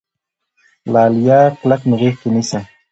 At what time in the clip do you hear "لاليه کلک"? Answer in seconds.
0.93-1.81